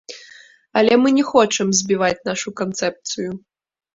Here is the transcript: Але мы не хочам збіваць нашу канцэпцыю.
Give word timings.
Але 0.79 0.93
мы 1.01 1.11
не 1.17 1.25
хочам 1.31 1.67
збіваць 1.79 2.25
нашу 2.31 2.53
канцэпцыю. 2.61 3.31